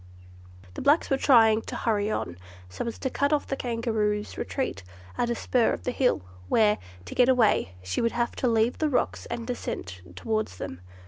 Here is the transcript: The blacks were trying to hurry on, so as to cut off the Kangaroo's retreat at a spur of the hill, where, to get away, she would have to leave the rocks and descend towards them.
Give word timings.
The 0.73 0.81
blacks 0.81 1.11
were 1.11 1.17
trying 1.17 1.61
to 1.61 1.75
hurry 1.75 2.09
on, 2.09 2.35
so 2.69 2.87
as 2.87 2.97
to 2.97 3.09
cut 3.11 3.31
off 3.31 3.45
the 3.45 3.55
Kangaroo's 3.55 4.35
retreat 4.35 4.81
at 5.15 5.29
a 5.29 5.35
spur 5.35 5.73
of 5.73 5.83
the 5.83 5.91
hill, 5.91 6.23
where, 6.49 6.79
to 7.05 7.13
get 7.13 7.29
away, 7.29 7.75
she 7.83 8.01
would 8.01 8.13
have 8.13 8.35
to 8.37 8.47
leave 8.47 8.79
the 8.79 8.89
rocks 8.89 9.27
and 9.27 9.45
descend 9.45 10.01
towards 10.15 10.57
them. 10.57 10.81